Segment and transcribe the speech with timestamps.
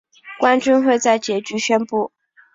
[0.39, 2.11] 冠军会在结局宣布。